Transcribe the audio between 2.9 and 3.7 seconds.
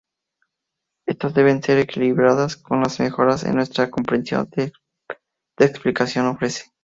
mejoras en